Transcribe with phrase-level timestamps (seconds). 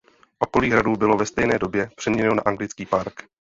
[0.39, 3.23] Okolí hradu bylo ve stejné době přeměněno na anglický park.